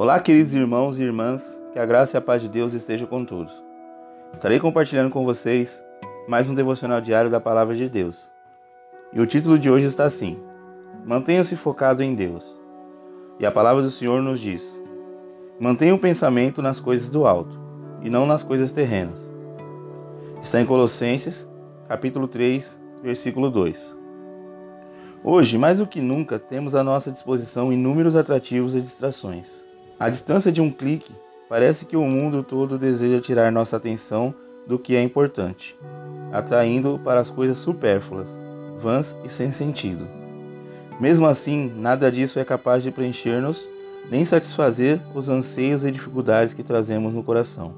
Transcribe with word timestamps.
Olá, 0.00 0.20
queridos 0.20 0.54
irmãos 0.54 1.00
e 1.00 1.02
irmãs, 1.02 1.58
que 1.72 1.78
a 1.80 1.84
graça 1.84 2.16
e 2.16 2.18
a 2.18 2.20
paz 2.20 2.40
de 2.40 2.48
Deus 2.48 2.72
estejam 2.72 3.08
com 3.08 3.24
todos. 3.24 3.52
Estarei 4.32 4.60
compartilhando 4.60 5.10
com 5.10 5.24
vocês 5.24 5.82
mais 6.28 6.48
um 6.48 6.54
devocional 6.54 7.00
diário 7.00 7.28
da 7.28 7.40
Palavra 7.40 7.74
de 7.74 7.88
Deus. 7.88 8.30
E 9.12 9.20
o 9.20 9.26
título 9.26 9.58
de 9.58 9.68
hoje 9.68 9.86
está 9.86 10.04
assim: 10.04 10.38
Mantenha-se 11.04 11.56
focado 11.56 12.00
em 12.00 12.14
Deus. 12.14 12.46
E 13.40 13.44
a 13.44 13.50
palavra 13.50 13.82
do 13.82 13.90
Senhor 13.90 14.22
nos 14.22 14.38
diz: 14.38 14.62
Mantenha 15.58 15.96
o 15.96 15.98
pensamento 15.98 16.62
nas 16.62 16.78
coisas 16.78 17.10
do 17.10 17.26
alto 17.26 17.58
e 18.00 18.08
não 18.08 18.24
nas 18.24 18.44
coisas 18.44 18.70
terrenas. 18.70 19.18
Está 20.40 20.60
em 20.60 20.64
Colossenses, 20.64 21.44
capítulo 21.88 22.28
3, 22.28 22.78
versículo 23.02 23.50
2. 23.50 23.96
Hoje, 25.24 25.58
mais 25.58 25.78
do 25.78 25.88
que 25.88 26.00
nunca, 26.00 26.38
temos 26.38 26.76
à 26.76 26.84
nossa 26.84 27.10
disposição 27.10 27.72
inúmeros 27.72 28.14
atrativos 28.14 28.76
e 28.76 28.80
distrações. 28.80 29.66
À 29.98 30.08
distância 30.08 30.52
de 30.52 30.60
um 30.60 30.70
clique, 30.70 31.12
parece 31.48 31.84
que 31.84 31.96
o 31.96 32.04
mundo 32.04 32.44
todo 32.44 32.78
deseja 32.78 33.20
tirar 33.20 33.50
nossa 33.50 33.76
atenção 33.76 34.32
do 34.64 34.78
que 34.78 34.94
é 34.94 35.02
importante, 35.02 35.76
atraindo 36.30 37.00
para 37.02 37.18
as 37.18 37.30
coisas 37.30 37.56
supérfluas, 37.58 38.28
vãs 38.78 39.16
e 39.24 39.28
sem 39.28 39.50
sentido. 39.50 40.06
Mesmo 41.00 41.26
assim, 41.26 41.72
nada 41.76 42.12
disso 42.12 42.38
é 42.38 42.44
capaz 42.44 42.82
de 42.82 42.92
preencher-nos 42.92 43.68
nem 44.08 44.24
satisfazer 44.24 45.00
os 45.14 45.28
anseios 45.28 45.84
e 45.84 45.90
dificuldades 45.90 46.54
que 46.54 46.62
trazemos 46.62 47.12
no 47.12 47.22
coração. 47.22 47.74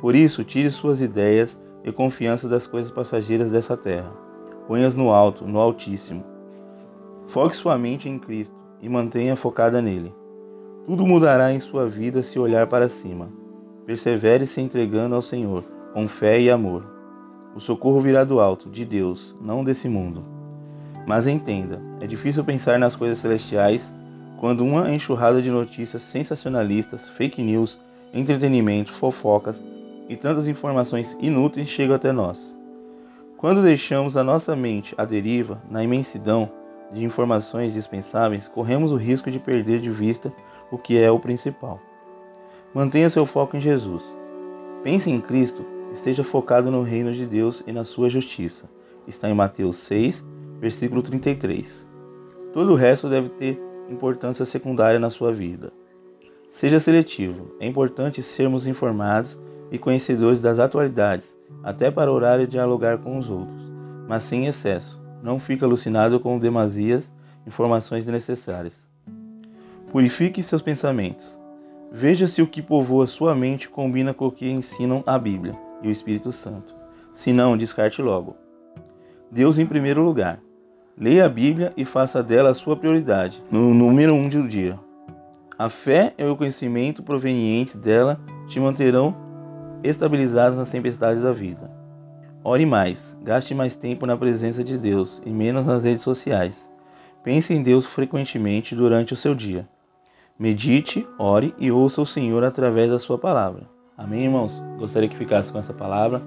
Por 0.00 0.14
isso, 0.14 0.44
tire 0.44 0.70
suas 0.70 1.00
ideias 1.00 1.58
e 1.82 1.90
confiança 1.90 2.48
das 2.48 2.66
coisas 2.66 2.92
passageiras 2.92 3.50
dessa 3.50 3.76
terra. 3.76 4.12
Ponha-as 4.68 4.96
no 4.96 5.10
alto, 5.10 5.44
no 5.44 5.58
Altíssimo. 5.58 6.24
Foque 7.26 7.56
sua 7.56 7.76
mente 7.76 8.08
em 8.08 8.18
Cristo 8.18 8.56
e 8.80 8.88
mantenha 8.88 9.36
focada 9.36 9.82
nele. 9.82 10.14
Tudo 10.86 11.06
mudará 11.06 11.50
em 11.52 11.60
sua 11.60 11.88
vida 11.88 12.22
se 12.22 12.38
olhar 12.38 12.66
para 12.66 12.90
cima. 12.90 13.30
Persevere 13.86 14.46
se 14.46 14.60
entregando 14.60 15.14
ao 15.14 15.22
Senhor, 15.22 15.64
com 15.94 16.06
fé 16.06 16.38
e 16.38 16.50
amor. 16.50 16.84
O 17.56 17.60
socorro 17.60 18.02
virá 18.02 18.22
do 18.22 18.38
alto, 18.38 18.68
de 18.68 18.84
Deus, 18.84 19.34
não 19.40 19.64
desse 19.64 19.88
mundo. 19.88 20.22
Mas 21.06 21.26
entenda, 21.26 21.80
é 22.02 22.06
difícil 22.06 22.44
pensar 22.44 22.78
nas 22.78 22.94
coisas 22.94 23.18
celestiais 23.18 23.90
quando 24.38 24.62
uma 24.62 24.92
enxurrada 24.92 25.40
de 25.40 25.50
notícias 25.50 26.02
sensacionalistas, 26.02 27.08
fake 27.08 27.42
news, 27.42 27.78
entretenimento, 28.12 28.92
fofocas 28.92 29.64
e 30.06 30.16
tantas 30.16 30.46
informações 30.46 31.16
inúteis 31.18 31.68
chegam 31.68 31.96
até 31.96 32.12
nós. 32.12 32.54
Quando 33.38 33.62
deixamos 33.62 34.18
a 34.18 34.24
nossa 34.24 34.54
mente 34.54 34.94
à 34.98 35.04
deriva, 35.06 35.62
na 35.70 35.82
imensidão 35.82 36.50
de 36.92 37.04
informações 37.04 37.72
dispensáveis, 37.72 38.48
corremos 38.48 38.92
o 38.92 38.96
risco 38.96 39.30
de 39.30 39.38
perder 39.38 39.80
de 39.80 39.90
vista 39.90 40.32
o 40.70 40.78
que 40.78 40.98
é 40.98 41.10
o 41.10 41.18
principal. 41.18 41.80
Mantenha 42.74 43.10
seu 43.10 43.24
foco 43.24 43.56
em 43.56 43.60
Jesus. 43.60 44.02
Pense 44.82 45.10
em 45.10 45.20
Cristo, 45.20 45.64
esteja 45.92 46.24
focado 46.24 46.70
no 46.70 46.82
reino 46.82 47.12
de 47.12 47.26
Deus 47.26 47.62
e 47.66 47.72
na 47.72 47.84
sua 47.84 48.08
justiça. 48.08 48.68
Está 49.06 49.28
em 49.28 49.34
Mateus 49.34 49.76
6, 49.78 50.24
versículo 50.58 51.02
33. 51.02 51.86
Todo 52.52 52.72
o 52.72 52.76
resto 52.76 53.08
deve 53.08 53.28
ter 53.30 53.60
importância 53.88 54.44
secundária 54.44 54.98
na 54.98 55.10
sua 55.10 55.32
vida. 55.32 55.72
Seja 56.48 56.78
seletivo. 56.80 57.54
É 57.58 57.66
importante 57.66 58.22
sermos 58.22 58.66
informados 58.66 59.38
e 59.70 59.78
conhecedores 59.78 60.40
das 60.40 60.58
atualidades, 60.58 61.36
até 61.62 61.90
para 61.90 62.12
orar 62.12 62.40
e 62.40 62.46
dialogar 62.46 62.98
com 62.98 63.18
os 63.18 63.28
outros, 63.28 63.72
mas 64.08 64.22
sem 64.22 64.46
excesso. 64.46 65.03
Não 65.24 65.38
fique 65.38 65.64
alucinado 65.64 66.20
com 66.20 66.38
demasias 66.38 67.10
informações 67.46 68.04
desnecessárias. 68.04 68.86
Purifique 69.90 70.42
seus 70.42 70.60
pensamentos. 70.60 71.38
Veja 71.90 72.26
se 72.26 72.42
o 72.42 72.46
que 72.46 72.60
povoa 72.60 73.06
sua 73.06 73.34
mente 73.34 73.66
combina 73.66 74.12
com 74.12 74.26
o 74.26 74.30
que 74.30 74.46
ensinam 74.46 75.02
a 75.06 75.18
Bíblia 75.18 75.56
e 75.82 75.88
o 75.88 75.90
Espírito 75.90 76.30
Santo. 76.30 76.74
Se 77.14 77.32
não, 77.32 77.56
descarte 77.56 78.02
logo. 78.02 78.36
Deus 79.30 79.58
em 79.58 79.64
primeiro 79.64 80.02
lugar. 80.02 80.40
Leia 80.94 81.24
a 81.24 81.28
Bíblia 81.28 81.72
e 81.74 81.86
faça 81.86 82.22
dela 82.22 82.50
a 82.50 82.54
sua 82.54 82.76
prioridade, 82.76 83.42
no 83.50 83.72
número 83.72 84.12
um 84.12 84.28
do 84.28 84.46
dia. 84.46 84.78
A 85.58 85.70
fé 85.70 86.12
e 86.18 86.24
o 86.24 86.36
conhecimento 86.36 87.02
provenientes 87.02 87.76
dela 87.76 88.20
te 88.46 88.60
manterão 88.60 89.16
estabilizados 89.82 90.58
nas 90.58 90.68
tempestades 90.68 91.22
da 91.22 91.32
vida. 91.32 91.83
Ore 92.46 92.66
mais, 92.66 93.16
gaste 93.22 93.54
mais 93.54 93.74
tempo 93.74 94.04
na 94.04 94.18
presença 94.18 94.62
de 94.62 94.76
Deus 94.76 95.22
e 95.24 95.30
menos 95.30 95.66
nas 95.66 95.82
redes 95.82 96.02
sociais. 96.02 96.70
Pense 97.22 97.54
em 97.54 97.62
Deus 97.62 97.86
frequentemente 97.86 98.74
durante 98.74 99.14
o 99.14 99.16
seu 99.16 99.34
dia. 99.34 99.66
Medite, 100.38 101.08
ore 101.18 101.54
e 101.58 101.72
ouça 101.72 102.02
o 102.02 102.06
Senhor 102.06 102.44
através 102.44 102.90
da 102.90 102.98
sua 102.98 103.16
palavra. 103.16 103.62
Amém, 103.96 104.24
irmãos? 104.24 104.62
Gostaria 104.78 105.08
que 105.08 105.16
ficasse 105.16 105.50
com 105.50 105.58
essa 105.58 105.72
palavra 105.72 106.20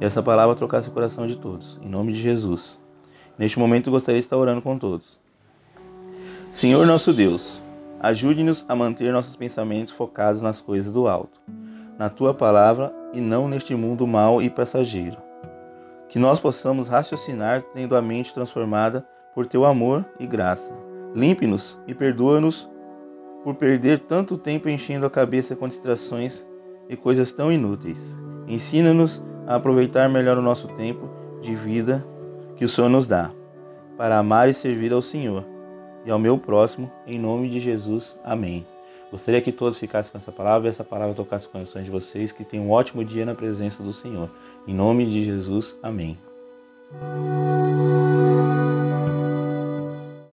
e 0.00 0.06
essa 0.06 0.22
palavra 0.22 0.56
trocasse 0.56 0.88
o 0.88 0.92
coração 0.92 1.26
de 1.26 1.36
todos. 1.36 1.78
Em 1.82 1.88
nome 1.88 2.14
de 2.14 2.22
Jesus. 2.22 2.78
Neste 3.38 3.58
momento 3.58 3.90
gostaria 3.90 4.18
de 4.18 4.24
estar 4.24 4.38
orando 4.38 4.62
com 4.62 4.78
todos. 4.78 5.20
Senhor 6.50 6.86
nosso 6.86 7.12
Deus, 7.12 7.60
ajude-nos 8.00 8.64
a 8.70 8.74
manter 8.74 9.12
nossos 9.12 9.36
pensamentos 9.36 9.92
focados 9.92 10.40
nas 10.40 10.62
coisas 10.62 10.90
do 10.90 11.06
alto, 11.06 11.38
na 11.98 12.08
tua 12.08 12.32
palavra 12.32 12.90
e 13.12 13.20
não 13.20 13.46
neste 13.46 13.74
mundo 13.74 14.06
mau 14.06 14.40
e 14.40 14.48
passageiro. 14.48 15.27
Que 16.08 16.18
nós 16.18 16.40
possamos 16.40 16.88
raciocinar 16.88 17.62
tendo 17.74 17.96
a 17.96 18.02
mente 18.02 18.32
transformada 18.32 19.06
por 19.34 19.46
teu 19.46 19.64
amor 19.64 20.04
e 20.18 20.26
graça. 20.26 20.74
Limpe-nos 21.14 21.78
e 21.86 21.94
perdoa-nos 21.94 22.68
por 23.44 23.54
perder 23.54 24.00
tanto 24.00 24.36
tempo 24.36 24.68
enchendo 24.68 25.06
a 25.06 25.10
cabeça 25.10 25.54
com 25.54 25.68
distrações 25.68 26.46
e 26.88 26.96
coisas 26.96 27.32
tão 27.32 27.52
inúteis. 27.52 28.16
Ensina-nos 28.46 29.22
a 29.46 29.56
aproveitar 29.56 30.08
melhor 30.08 30.38
o 30.38 30.42
nosso 30.42 30.68
tempo 30.68 31.08
de 31.40 31.54
vida 31.54 32.04
que 32.56 32.64
o 32.64 32.68
Senhor 32.68 32.88
nos 32.88 33.06
dá, 33.06 33.30
para 33.96 34.18
amar 34.18 34.48
e 34.48 34.54
servir 34.54 34.92
ao 34.92 35.02
Senhor 35.02 35.44
e 36.04 36.10
ao 36.10 36.18
meu 36.18 36.38
próximo, 36.38 36.90
em 37.06 37.18
nome 37.18 37.48
de 37.48 37.60
Jesus. 37.60 38.18
Amém. 38.24 38.77
Gostaria 39.10 39.40
que 39.40 39.52
todos 39.52 39.78
ficassem 39.78 40.12
com 40.12 40.18
essa 40.18 40.30
palavra 40.30 40.68
e 40.68 40.70
essa 40.70 40.84
palavra 40.84 41.14
tocasse 41.14 41.46
os 41.46 41.52
corações 41.52 41.84
de 41.84 41.90
vocês, 41.90 42.30
que 42.30 42.44
tenham 42.44 42.66
um 42.66 42.70
ótimo 42.70 43.04
dia 43.04 43.24
na 43.24 43.34
presença 43.34 43.82
do 43.82 43.92
Senhor. 43.92 44.30
Em 44.66 44.74
nome 44.74 45.06
de 45.06 45.24
Jesus. 45.24 45.74
Amém. 45.82 46.18